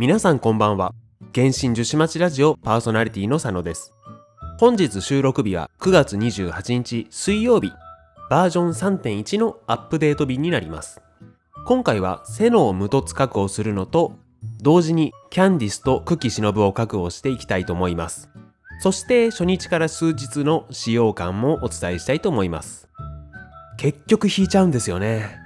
[0.00, 0.94] 皆さんこんばんは。
[1.34, 3.92] 原神樹脂町ラジオパーソナリティの佐野です。
[4.60, 7.72] 本日収録日は9月28日水曜日、
[8.30, 11.02] バージョン3.1のアップデート日になります。
[11.66, 14.12] 今回はセノを無凸確保するのと、
[14.62, 18.30] 同時にキャンディスと久喜忍を確保していきたいと思います。
[18.78, 22.88] そして初日から数日の使用感もお伝えしたいと思います。
[23.76, 25.40] 結局引いちゃうんですよね。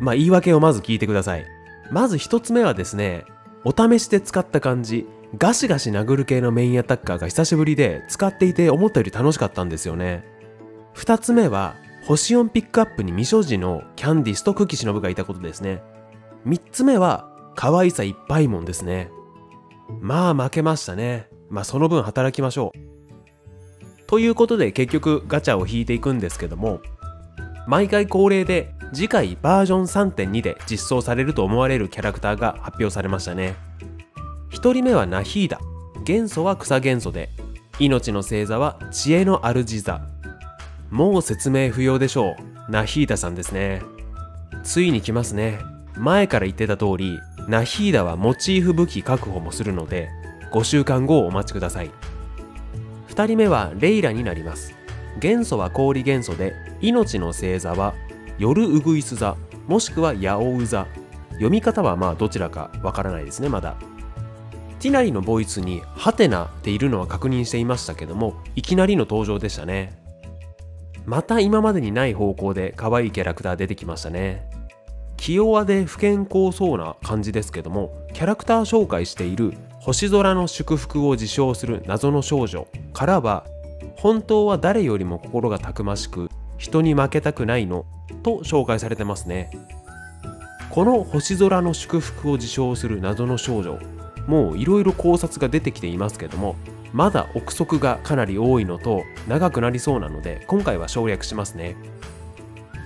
[0.00, 1.46] まあ言い訳をまず聞いてください。
[1.92, 3.26] まず一つ目はですね、
[3.64, 5.06] お試しで使った感じ、
[5.38, 10.24] ガシガシ殴る系のメインアタッカーが久しぶりで使っていて思ったより楽しかったんですよね。
[10.94, 15.82] 二つ目は、星4ピックアップに未所持のキャンディスと久喜忍がいたことですね。
[16.44, 19.10] 三つ目は、可愛さいっぱいもんですね。
[20.00, 21.28] まあ負けましたね。
[21.48, 24.06] まあその分働きましょう。
[24.06, 26.80] ということで結局ガチャを引いていくんですけども、
[27.66, 33.54] 毎回恒例で次回バージョン3.2で実装されると思われるキャラクターが発表されましたね。
[34.50, 35.58] 1人目はナヒーダ。
[36.04, 37.30] 元素は草元素で、
[37.78, 40.02] 命の星座は知恵の主座。
[40.90, 42.36] もう説明不要でしょ
[42.68, 42.70] う。
[42.70, 43.82] ナヒーダさんですね。
[44.62, 45.58] ついに来ますね。
[45.96, 50.10] 前から言ってた通り、ナヒーダはモチーフ武器確保もするので、
[50.52, 51.90] 5週間後をお待ちください。
[53.08, 54.74] 2人目はレイラになります。
[55.18, 57.94] 元素は氷元素で、命の星座は
[58.38, 59.36] 夜ウグイス座、
[59.68, 60.86] もしくはヤオウ座。
[61.32, 63.76] 読み方はまあどちらかわからないですね、まだ。
[64.80, 69.96] ティナリのボイスにハテナっているのは確認していましたけども、いきなりの登場でしたね。
[71.06, 74.48] また今までにない方向で可愛いキャラクター出てきましたね。
[75.16, 83.46] 気弱で不健康そうな感じですけども、キャラクター紹介している星空の祝福を自称する謎の少女からは、
[83.96, 86.28] 本当は誰よりも心がたくましく、
[86.62, 87.86] 人に負けたくないの
[88.22, 89.50] と紹介されてますね。
[90.70, 93.80] この星空の祝福を自称する謎の少女、
[94.28, 96.54] もういろいろ考察が出てきていますけども、
[96.92, 101.74] まだ憶測がかなり多いのと長くなりそうなので、今回は省略しますね。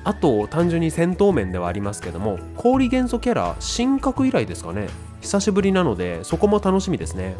[0.05, 4.89] あと、単純に戦闘面ではありますけども、氷元素キャラ、神格以来ですかね。
[5.21, 7.37] 久しぶりなので、そこも楽しみですね。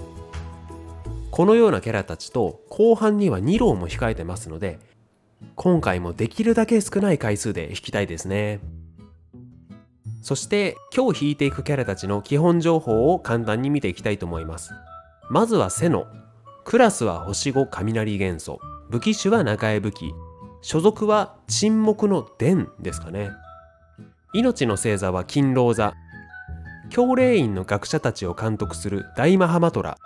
[1.31, 4.79] このようなキャラたちと、後半には2浪も控えてますので、
[5.55, 8.61] 今回もできるだけ少ない回数で引きたいですね。
[10.23, 14.73] そして今日引いていくキャラたちの基本情報を簡単に見ていきたいと思います。
[15.31, 16.07] まずはセノ。
[16.65, 18.59] クラスは星5雷元素。
[18.91, 20.13] 武器種は中江武器。
[20.63, 23.31] 所属は沈黙の伝ですかね。
[24.35, 25.95] 命の星座は金狼座。
[26.91, 29.97] 教霊院の学者たちを監督する大マハマトラ。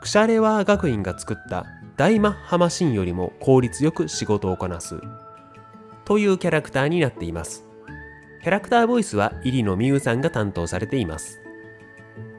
[0.00, 1.66] クシャレワー学院が作った
[2.02, 5.00] 大マッハマシンよりも効率よく仕事をこなす。
[6.04, 7.64] というキャラクターになっています。
[8.42, 11.40] キャラクターボイスは入野美優さんが担当されています。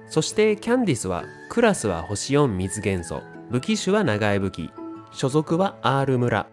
[0.05, 4.69] そしてキャンディスはクラスは星4水元素、武器種は長江武器、
[5.13, 6.47] 所属は R 村、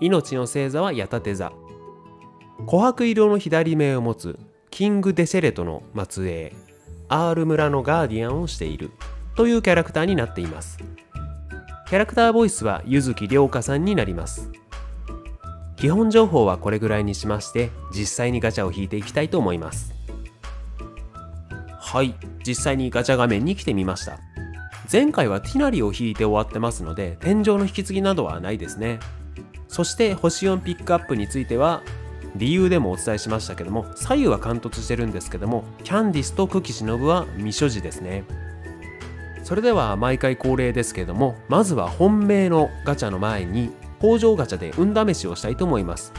[0.00, 1.50] 命の星座は矢立座。
[2.66, 4.38] 琥珀色の左目を持つ
[4.68, 6.52] キング・デセレトの末裔、
[7.08, 8.90] R 村のガーディアンをしている
[9.34, 10.76] というキャラクターになっています。
[11.94, 14.50] キャラクターボイスは柚木涼香さんになります。
[15.76, 19.94] 基本情報はこれぐらいにしまして実際にガチャを引いていきたいと思います。
[21.78, 24.18] はい実際にガチャ画面に来てみました。
[24.92, 28.98] 前回はティナリを引いて終わってますので天井の引き継ぎなどはないですね。
[29.68, 31.84] そして星4ピックアップについては
[32.34, 38.24] 理由でもお伝えしましたけども左右は貫突してるんですけどもキャンディスと久喜忍は未所持ですね。
[39.44, 46.12] それでは毎回恒例ですけどもまずは本命のガチャの前に北条ガチャで運試しをしたいと思います。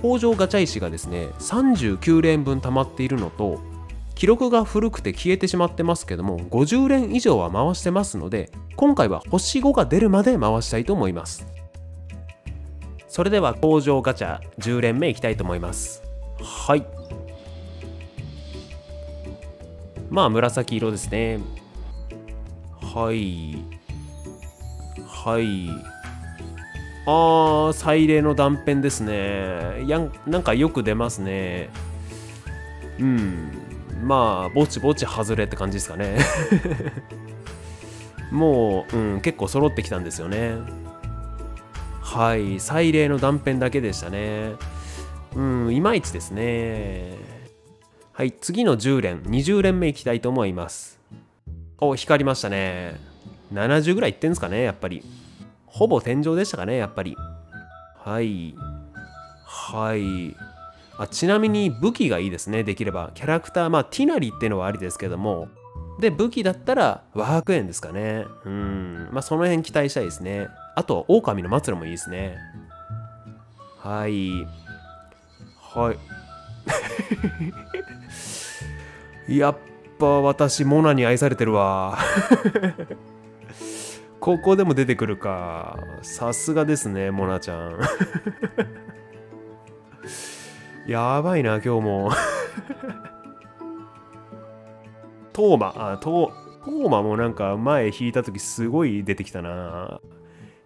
[0.00, 3.60] 北条ガチャ石がですね39連分溜まっているのと
[4.14, 11.46] 記録が古くて消えてしまってますけども50連以上は回してますので今回は星5が出るまで回したいと思います。
[13.06, 16.02] それでは北条ガチャ10連目いきたいと思います。
[16.40, 16.84] はい。
[20.10, 21.40] まあ紫色ですね。
[22.98, 23.54] はい
[25.06, 25.68] はい
[27.06, 29.84] あー、彩霊の断片ですね。
[29.86, 31.70] やん、なんかよく出ますね。
[32.98, 33.52] うん。
[34.02, 36.18] まあ、ぼちぼち外れって感じですかね。
[38.32, 40.56] もう、うん、結構揃ってきたんですよね。
[42.00, 44.54] はい、彩霊の断片だけでしたね。
[45.36, 47.16] うん、いまいちですね。
[48.12, 50.97] はい、次の10連、20連目いきたいと思います。
[51.80, 52.96] お、光りましたね。
[53.52, 55.02] 70ぐらいいってんすかね、やっぱり。
[55.66, 57.16] ほぼ天井でしたかね、やっぱり。
[57.96, 58.54] はい。
[59.44, 60.36] はい。
[60.98, 63.12] あちなみに武器がいいですね、できれば。
[63.14, 65.48] キャラクター、まあ、ティナリっていうのはありですけども、
[65.98, 72.38] で武器だったら和白円ですかねうんまあその辺期待したいですねあと狼の末路もいいですね
[73.78, 74.46] はい
[75.56, 75.98] はい
[79.38, 79.56] やっ
[79.98, 81.98] ぱ私モナに愛されてるわ。
[84.20, 85.78] ここでも出てくるか。
[86.02, 87.78] さすがですねモナちゃん。
[90.86, 92.10] やばいな今日も。
[95.32, 96.32] トーマあト
[96.64, 100.00] トーマもなんか前引いた時すごい出てきたな。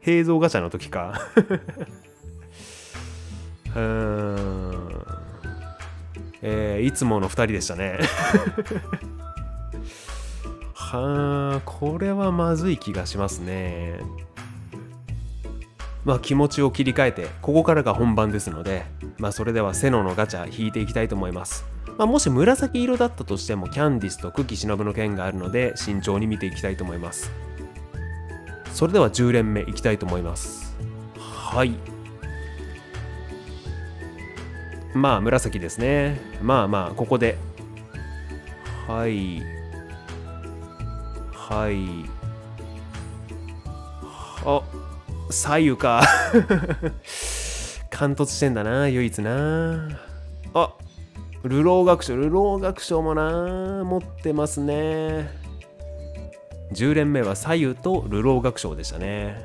[0.00, 1.14] 平蔵ガチャの時か。
[3.74, 5.06] うーん。
[6.42, 7.98] えー、いつもの2人でしたね
[10.92, 13.98] はあこれはまずい気がしますね。
[16.04, 18.84] まあ気持ちを切り替えてここからが本番ですので
[19.16, 21.64] まあそれではセノのガチャ引いていきたいと思います。
[21.96, 27.30] まあ、もし紫色だったとしてもキャンディスと久喜忍の剣があるので慎重に見ていきたいと思います。
[28.74, 30.76] それでは10連目いきたいと思います。
[31.18, 31.74] はい。
[34.94, 36.20] まあ紫ですね。
[36.42, 37.38] まあまあここで。
[38.86, 39.61] はい。
[41.52, 42.08] はい。
[44.46, 44.62] あ
[45.30, 46.02] 左右か。
[47.90, 50.00] 貫突してんだな唯一な。
[50.54, 50.72] あ
[51.44, 53.84] 流浪学賞流浪学賞もな。
[53.84, 55.30] 持ってますね。
[56.72, 59.36] 10連目は左右と流浪学賞でしたね。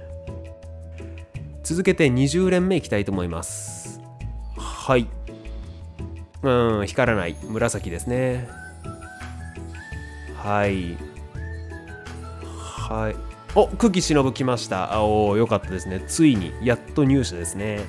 [1.61, 3.99] 続けて20連目いきたいと思います。
[4.55, 5.09] はい。
[6.41, 7.35] うん光らない。
[7.49, 8.47] 紫ですね。
[10.37, 11.06] はい。
[12.89, 13.15] はい。
[13.53, 14.93] お久喜忍来ました。
[14.93, 16.01] あおよかったですね。
[16.07, 17.81] ついにやっと入手ですね。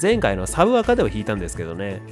[0.00, 2.02] 前回のサブアカでは引いたんですけどね。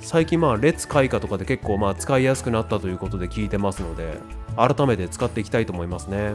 [0.00, 4.18] 最近まあ列開花とかで結構まあ使いやすくなったということで聞いてますので
[4.56, 6.34] 改めて使っていきたいと思いますね。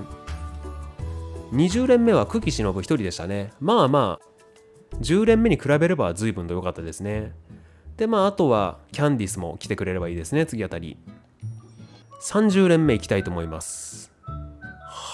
[1.51, 3.51] 20連目は久喜忍1人でしたね。
[3.59, 7.33] まあまあ10連目に比べれば随分と良かったですね。
[7.97, 10.47] でまああとはキャンディスも来てくれればいいですね。
[10.47, 10.97] 次あたり。
[12.21, 14.06] 30連目いきたいと思います。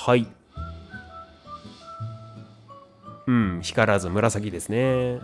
[0.06, 0.28] はい。
[3.26, 5.22] うん光らず紫ですね。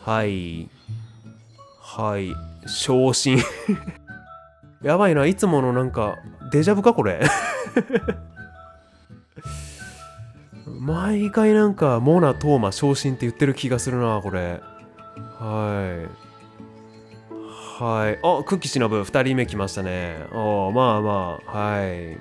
[0.00, 0.70] はい。
[1.78, 2.34] はい。
[2.66, 3.36] 昇進。
[4.82, 6.16] やばいないつものなんか
[6.50, 7.20] デジャブかこれ？
[10.80, 14.62] 毎回なんかモナ・トーマ昇進って言ってる気がするなこれ。
[15.38, 17.82] はい。
[17.82, 18.18] はい。
[18.22, 19.02] あクッキーしのぶ。
[19.02, 20.26] 2人目来ましたね。
[20.32, 21.58] おまあまあ。
[21.58, 22.18] はい。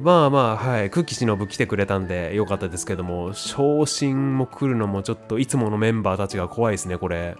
[0.00, 7.36] まあまあはいクッキーしのぶ来てくれたんでよかったですけども昇進も来るのもちょっといつものメンバーたちが怖いですねこれ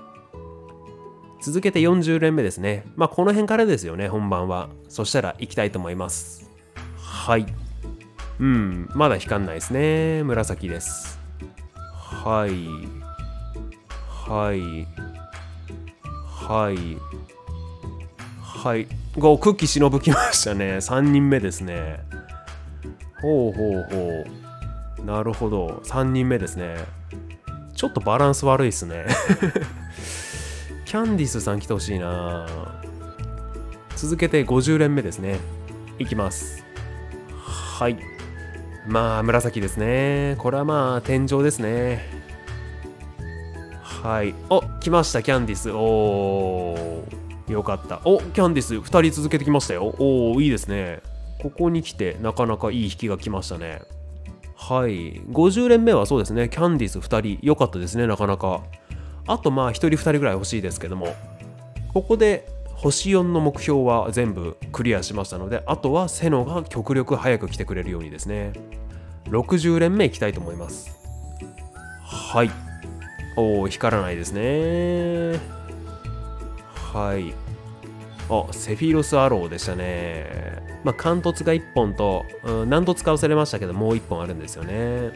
[1.40, 2.84] 続けて40連目ですね。
[2.96, 4.68] まあこの辺からですよね、本番は。
[4.88, 6.50] そしたら行きたいと思います。
[6.96, 7.46] はい。
[8.40, 10.22] うん、まだ光んないですね。
[10.24, 11.20] 紫です。
[11.84, 12.66] はい。
[14.08, 14.88] はい。
[16.26, 16.98] はい。
[18.42, 18.88] はい。
[19.16, 20.78] 5、クッキー忍きましたね。
[20.78, 22.00] 3人目ですね。
[23.20, 24.24] ほうほうほ
[25.02, 25.04] う。
[25.04, 25.82] なるほど。
[25.84, 26.76] 3人目ですね。
[27.74, 29.06] ちょっとバランス悪いですね。
[30.84, 32.46] キャンディスさん来てほしいな。
[33.96, 35.38] 続けて50連目ですね。
[35.98, 36.64] いきます。
[37.78, 37.98] はい。
[38.86, 40.36] まあ紫ですね。
[40.38, 42.08] これはまあ天井ですね。
[43.82, 44.34] はい。
[44.48, 45.70] お来ましたキャンディス。
[45.70, 47.52] おー。
[47.52, 48.00] よかった。
[48.04, 49.94] おキャンディス2人続けてきましたよ。
[49.98, 51.00] おおいいですね。
[51.46, 53.82] ここに来てなかなかいい引きが来ましたね。
[54.56, 55.20] はい。
[55.20, 56.48] 50連目はそうですね。
[56.48, 58.62] キャンディス2人良かったですねなかなか。
[59.28, 61.14] あとまあ1人2人ぐらい欲しいですけども。
[61.94, 68.52] ここで星4の目標は全部クリアしましたのであとはセノが極力早く来てくれるようにですね。
[69.26, 70.96] 60連目いきたいと思います。
[72.02, 72.50] はい。
[73.36, 75.38] おお光らないですね。
[76.92, 77.45] はい。
[78.28, 80.26] あセフィロスアローでしたね
[80.84, 85.12] まあ貫突が1本と、うん、何度使わされましたけどもう1本あるんですよね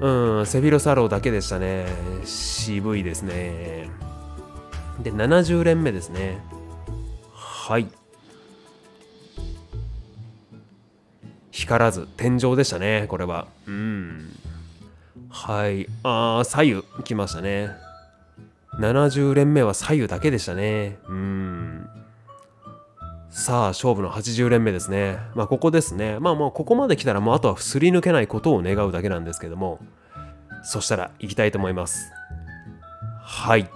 [0.00, 1.86] うん、セフィロサローだけでしたね。
[2.24, 3.88] 渋いですね。
[5.02, 6.38] で、70連目ですね。
[7.32, 7.86] はい。
[11.50, 13.46] 光らず、天井でしたね、これは。
[13.66, 14.30] うん。
[15.30, 15.86] はい。
[16.02, 17.70] ああ、左右来ましたね。
[18.78, 20.98] 70連目は左右だけでしたね。
[21.08, 21.83] うん。
[23.36, 25.18] さあ、勝負の80連目ですね。
[25.34, 26.18] まあ、ここですね。
[26.20, 29.80] まあ、もうここまで来たら、もうあとはすり抜けないことを願うだけなんですけども、
[30.62, 32.12] そしたら行きたいと思います。
[33.22, 33.68] はい。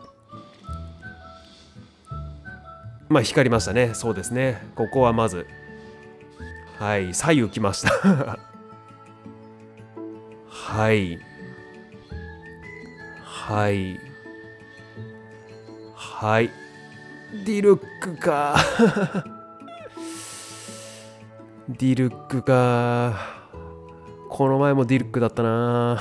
[3.08, 3.94] まあ、光りましたね。
[3.94, 4.62] そうですね。
[4.76, 5.46] ここはまず、
[6.78, 7.90] はい左右来ました
[10.46, 11.18] はい
[13.24, 13.98] はい
[15.96, 16.50] はい
[17.44, 18.54] ディルックか
[21.68, 23.14] ディルックか
[24.30, 26.00] この前もディルックだったな。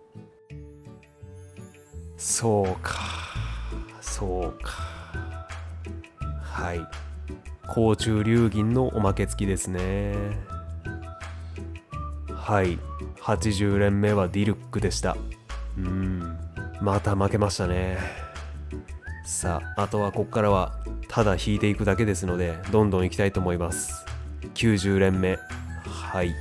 [2.18, 2.96] そうか。
[4.02, 4.72] そうか。
[6.42, 6.86] はい。
[7.66, 10.14] 甲虫流銀のおまけ付きですね。
[12.34, 12.78] はい。
[13.22, 15.16] 80連目はディルックでした。
[15.78, 16.38] うん。
[16.82, 17.96] また負けましたね。
[19.24, 20.74] さああとはここからは
[21.08, 24.15] ただ引いていくだけですのでどんどんいきたいと思います。
[24.54, 25.38] 90連目。
[25.84, 26.34] はい。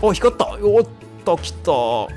[0.00, 0.58] お光った。
[0.62, 0.86] おっ
[1.24, 1.72] と来た。
[1.72, 2.08] は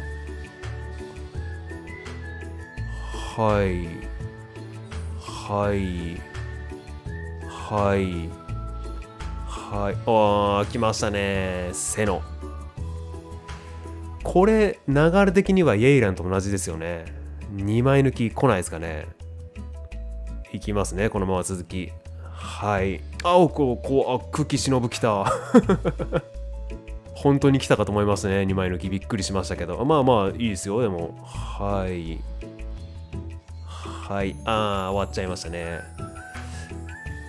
[3.63, 3.87] い。
[5.19, 6.21] はい。
[7.47, 8.29] はい。
[9.45, 9.95] はい。
[10.05, 11.69] あー来ましたね。
[11.73, 12.21] セノ。
[14.23, 17.05] これ流れ的にはイエイランと同じですよね。
[17.53, 19.07] 2枚抜き来ないですかね。
[20.51, 21.91] いきますねこのまま続き。
[22.45, 23.01] はい。
[23.23, 25.25] あおこうこうあ久喜忍来た。
[27.15, 28.41] 本当に来たかと思いますね。
[28.41, 28.89] 2枚抜き。
[28.89, 29.83] びっくりしましたけど。
[29.83, 30.81] まあまあいいですよ。
[30.81, 32.19] でもはい。
[33.65, 34.35] はい。
[34.45, 35.79] ああ終わっちゃいましたね。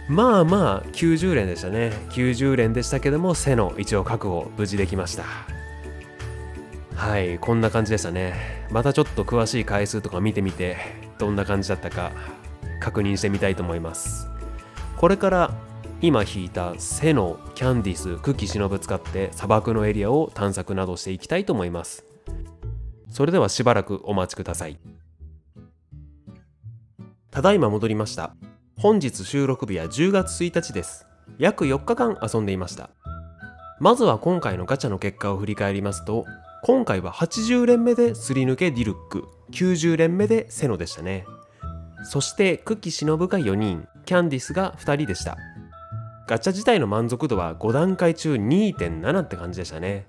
[0.08, 1.92] まあまあ90連でしたね。
[2.10, 5.24] 90連でしたけども背の一応確保無事できました。
[6.94, 7.38] はい。
[7.38, 8.66] こんな感じでしたね。
[8.70, 10.76] またちょっと詳しい回数とか見てみて
[11.18, 12.12] どんな感じだったか
[12.80, 14.35] 確認してみたいと思います。
[14.96, 15.50] これから
[16.00, 22.04] 今引いた背のキャンディス久喜忍使って砂漠のエリアを探索などしていきたいと思います。
[23.10, 24.78] それではしばらくお待ちください。
[27.30, 28.34] ただいま戻りました。
[28.78, 31.06] 本日収録日は10月1日です。
[31.38, 32.88] 約4日間遊んでいました。
[33.80, 36.24] まずは今回のガチャの結果を振り返りますと
[36.62, 41.26] 今回は80連目ですり抜けディルック90連目でセノでしたね。
[42.04, 43.86] そして久喜忍が4人。
[44.06, 45.36] キャンディスが2人でした。
[46.26, 50.06] ガチャ自体の満足度は5段階中2.7って感じでしたね。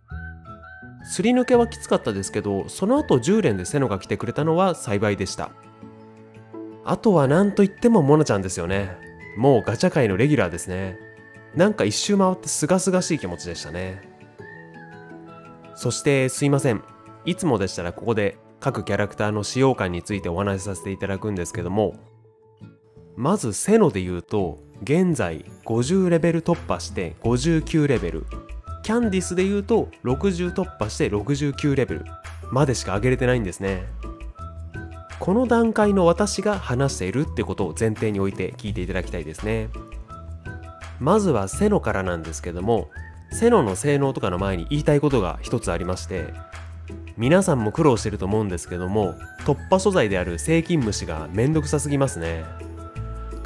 [1.03, 5.51] すり抜けはきつかったですけどその後10連でセノが来てくれたのは幸いでした。
[6.85, 8.95] あとは何と言ってもモナちゃんですよね。
[9.35, 10.97] もうガチャ界のレギュラーですね。
[11.55, 14.01] なんか一周回ってすがすがしい気持ちでしたね。
[15.75, 16.83] そしてすいません。
[17.25, 21.93] いつもでしたらここで各キャラクターの使用感についてお話しさせていただくんですけども
[23.17, 28.27] まずセノで言うと現在50レベル突破して59レベル。
[28.83, 32.05] キャンディスで言うと60突破して69レベル
[32.51, 33.83] までしか上げれてないんですね。
[35.19, 39.69] この段階の私が話しているってことを前提に置いて聞いていただきたいですね。
[40.99, 42.89] まずはセノからなんですけども
[43.31, 46.33] セノの性能とかの前に言いたいことが一つありまして
[47.17, 52.66] 皆さんも苦労してると思うんですけども突破素材であるセイキンムシがめんどくさすぎますね。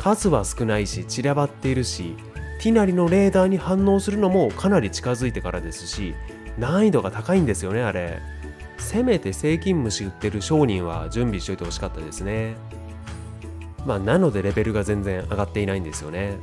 [0.01, 2.15] 数は少ないし散らばっているし
[2.59, 6.15] ティナリのレーダーに反応するのもかなり近づいてからですし
[6.57, 8.19] 難易度が高いんですよねあれ。
[8.79, 12.55] せめてセイキンムシ売ってる商人は準備しといてほしかったですね。
[13.85, 16.39] まあなのでレベルが全然上がっていないんですよね。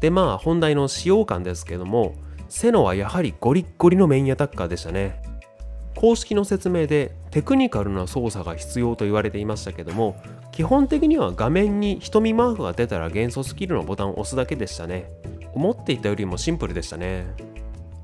[0.00, 2.14] でまあ本題の使用感ですけども
[2.48, 5.20] セノはやはりゴリッゴリのメインアタッカーでしたね。
[5.96, 10.16] 公式の説明でテクニカルな操作が必要と言われていましたけども
[10.54, 15.10] 基本的には画面に瞳マークが出たら元素スキルのボタンを押すだけでしたね。
[15.52, 17.26] 思っていたよりもシンプルでしたね。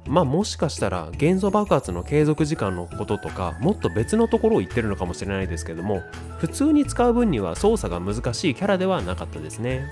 [0.09, 6.02] まあもしかしたら元素爆発の継続時間のこととかもっと別のところを言ってるのかもしれないですけども
[6.38, 9.87] 普通に使う分には操作が難しいキャラではなかったですね。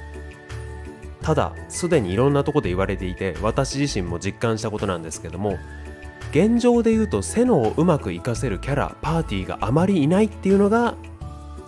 [1.23, 5.59] ただすでにいろんなとこで言われていて私自身も実感したことなんですけども
[6.33, 10.97] 現状で言うとセノをうまく活かせるキャラパーティーがあまりいないっていうのが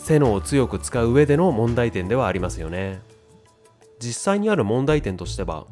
[0.01, 3.01] セノを強く使う上での問題点ではありますよね。
[4.01, 5.67] 実際にある問題点としては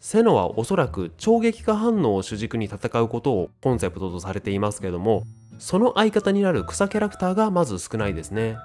[0.00, 5.24] セノはおそらく超撃化反応を主軸に戦うことをコンセプトとされていますけども
[5.58, 8.56] その相方になる草キャラクターがまず少ないですね。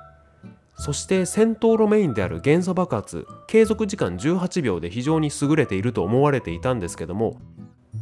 [0.78, 7.38] そして戦闘路メインである元素爆発継続時間18秒で非常に優れていると思われていたんですけども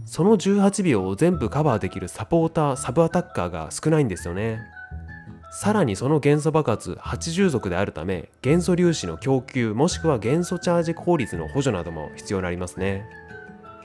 [0.05, 4.61] その18秒を全部カバーできるサポーターサブアタッカーが少ないんですよね。
[5.51, 13.05] さらにその元素爆発80族であるため元素粒子の供給もしくは元素チャージ効率の補助なども必要になりますね。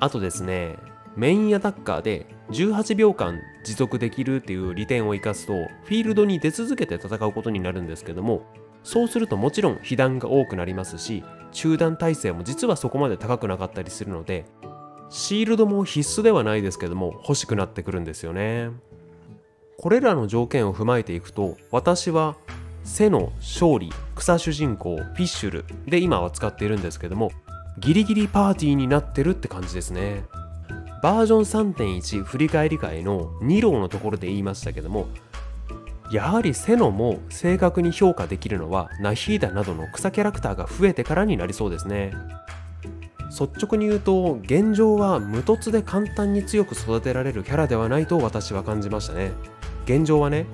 [0.00, 0.76] あとですね
[1.16, 5.52] メインアタッカーで18秒間持続できるっていう利点を生かすと
[5.84, 8.42] フィールドに出続けて戦うことになるんですけども
[8.82, 14.44] そうするともちろん被弾が多くなりますし中断耐性も実はそこまで高くなかったりするので
[15.08, 18.70] シールドも必須ではないですけども欲しくなってくるんですよね。
[19.78, 22.36] これらの条件を踏まえていくと私は
[22.84, 27.32] 背の勝利草主人公フィッシュルで今は使っているんですけども
[27.78, 30.24] ギリギリパーティーになってるって感じですね。
[31.02, 35.06] バージョン3.1振り返り会の2郎のところで言いましたけども
[36.10, 42.12] やはりセノも正確に評価できるのはナヒーダなどの草キャラクターが増えてからになりそうですね。
[43.30, 49.32] 率直に言うと現状は無凸で簡単に強く育てられるキャラではないと私は感じましたね。
[49.84, 50.46] 現状はね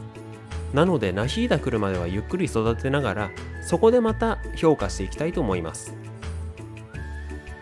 [0.72, 3.30] なのでナヒーダ来るまではゆっくり育てながら
[3.66, 5.94] そこでまた評価していきたいと思います。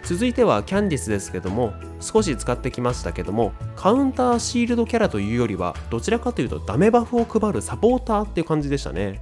[0.09, 9.21] 続いてはキャンディスですけども少し使ってきましたけどもカウンターシールドキャラというよりはどちらかというとダメバフを配るサポーターっていう感じでしたね。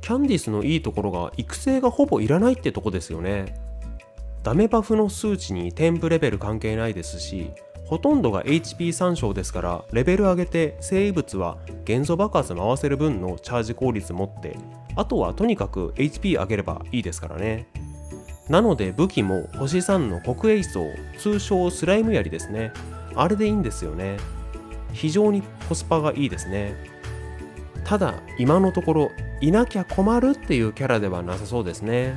[0.00, 3.54] キャンディスのいいところが育成がほぼいらないってとこですよね。
[4.42, 7.52] ダメバフの数値に添付レベル関係ないですし
[7.86, 14.56] ほとんどが HP 参照ですからレベル上げて生物は元素爆発回せる分のチャージ効率持って
[14.96, 17.66] あとはとにかく HP 上げればいいですからね。
[18.48, 20.84] なので武器も星3の国営層
[21.18, 22.72] 通称スライム槍ですね。
[23.14, 24.18] あれでいいんですよね。
[24.92, 26.74] 非常にコスパがいいですね。
[27.84, 29.10] ただ今のところ
[29.40, 32.16] いなきゃ困るっていうキャラではなさそうですね。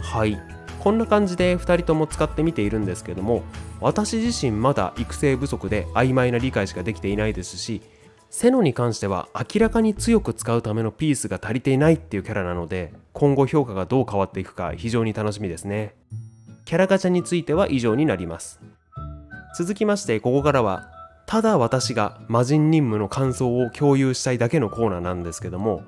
[0.00, 0.40] はい。
[0.80, 3.42] こんな感じで2人とも使ってみているんですけども
[3.84, 7.82] 私自身まだ育成不足で曖昧な理解しかできていないですし
[8.30, 15.94] セノに関しては明らかに強く使うためのピースが足りていないっていうキャラなので今後評価がどう変わっていくか非常に楽しみですね。
[16.64, 18.58] キャラガチャについては以上になります。
[19.54, 20.88] 続きましてここからは
[21.26, 25.82] ただ私が魔人任務の感想を共有したいだけのコーナーなんですけども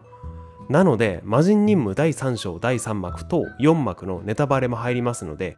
[0.68, 5.56] なので魔人任務第3章第3幕と4幕のネタバレも入りますので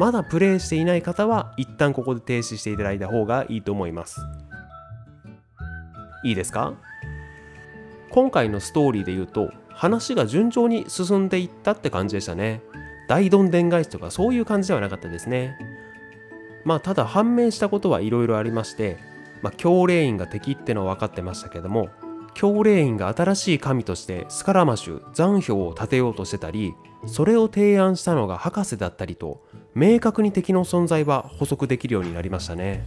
[0.00, 4.22] まだプレイしていない方は一旦ここで停止していただいた方がいいと思います。
[6.24, 6.72] いいですか？
[8.08, 12.62] 今回のストーリーで言うと話が順調に進んでいったって感じでしたね。
[13.08, 15.54] 大どんでん返しとかそういう感じではなかったですね。
[16.64, 18.96] まあただ判明したことはいろいろありまして
[19.42, 21.90] まあ、強霊院が敵ってのは分かってましたけども
[22.32, 26.74] 強霊院が新しい神としてスカラマシュ残氷を立てようとしてたり
[27.06, 29.42] それを提案したのが博士だったりと
[29.74, 32.84] 明確に敵の存在は補足できるようになりましたね。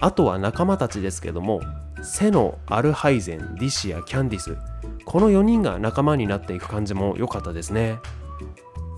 [0.00, 1.60] あとは仲間たちですけども
[2.02, 4.56] セノ、アルハイゼン、ディシア、キャンディス
[5.04, 7.98] この4人が仲間になっていく感じも良かったですね。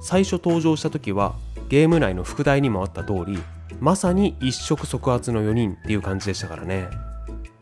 [0.03, 1.35] 最初登場した時は
[1.69, 3.39] ゲーム内の副題にもあった通り
[3.81, 6.89] まさに一触即発の4人っていう感じでしたからね。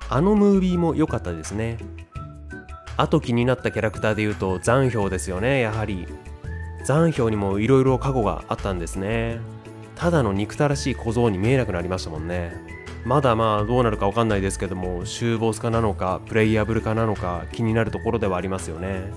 [0.08, 1.78] あのムービーも良かったですね。
[2.96, 6.06] あと気になったキャラクターで言うと残氷ですよねやはり。
[6.84, 9.40] 残氷にも色々過去があったんですね。
[9.94, 12.52] ただの憎たらしい小僧に見えなくなりましたもんね。
[13.04, 19.12] まだまあどうなるか分かんないですけども終ボス化なのかプレイヤブル化なのか気になるところではありますよね。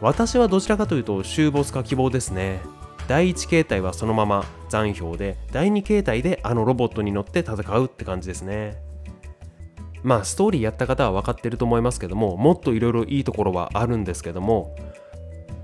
[0.00, 2.60] 私はどちらかというと終ボス化希望ですね。
[3.06, 8.76] 第1形態はそのまま残氷で第2形態であのロボットに乗って戦うって感じですね。
[10.02, 14.74] まあストーリーやった方は分かってると思いますけどももっといろいろいいところはあるんですけども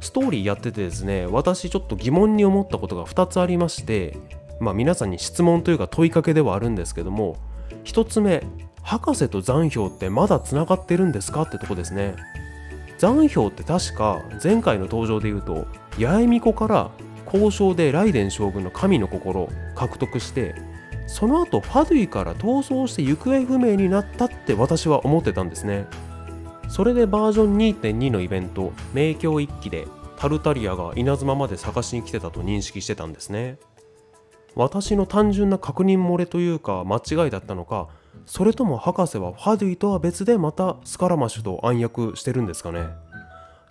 [0.01, 4.17] ストーリーやっててですね私ちょっと疑問に思ったことが2つありまして
[4.59, 7.37] まあ皆さんに質問というか問いかけではあるんですけども
[7.85, 8.45] 1つ目
[8.83, 11.43] 博士と残氷ってまだつながってるんですか？
[11.43, 12.17] ってとこですね。
[12.99, 15.67] 残氷って確か前回の登場で言うと
[15.99, 16.91] 八重巫女から
[17.27, 20.55] 交渉でライデン将軍の神の心獲得して
[21.07, 25.87] その後ファドゥイから逃走して行方不明になったって私は思ってたんですね。
[26.71, 33.59] それでバージョン2.2のイベント名教一揆でタルタリアが稲妻まで探しに来てたと認識してたんですね。
[34.55, 37.89] 私の単純な確認漏れというか間違いだったのか
[38.27, 42.87] それとも博士はファドゥイとは別でまたスカラマッシュと暗躍してるんですかね。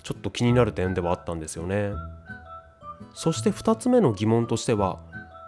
[0.04, 1.94] ちょっと気になる点ではあったんですよね。
[3.14, 5.00] そして2つ目の疑問としては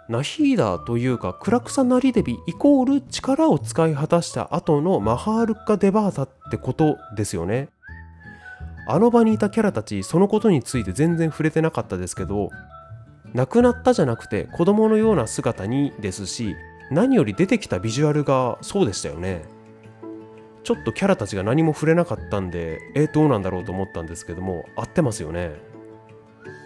[0.08, 7.68] ナヒーダというかクラクサナリデビイコール力を使い果たした後のマハールッカ・デバータってことですよね。
[8.88, 12.50] あの場にいたキャラたちそのことについて全然触れてなかったですけど
[13.32, 16.56] 亡くなったじゃなくて子供のような姿にですし
[16.90, 19.44] 何より出てきたビジュアルがそうでしたよね。
[20.64, 25.54] ちょっとキャラたちが何も触れなかったんでえー、どうなんだろうと思ったんですけども合ってますよね。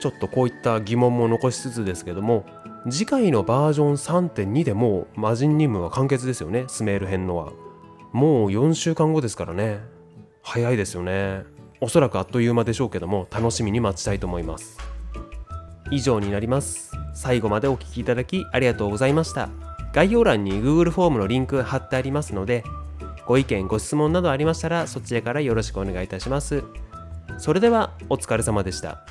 [0.01, 2.44] ちょっとこういった疑問も残しつつですけども
[2.88, 6.64] 次回のバージョン3.2でもう魔人任務は完結ですよね。
[6.68, 7.53] スメール編のは。
[8.12, 9.81] もう4週間後ですからね。
[10.42, 11.44] 早いですよね。
[11.81, 14.79] おそらくあっという間でしょうけども楽しみに待ちたいと思います。
[15.90, 16.92] 以上になります。
[17.12, 19.49] 最後までお聴きいただきありがとうございました。
[19.92, 22.62] 概要欄に Google フォームのリンク貼ってありますので
[23.27, 26.62] ご意見ご質問などありましたらそちらからよろしくお願いいたします。
[27.38, 29.05] それではお疲れ様でした。